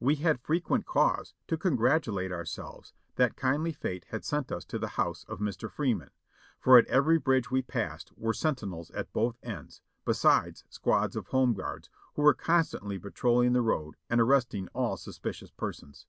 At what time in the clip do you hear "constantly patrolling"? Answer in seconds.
12.32-13.52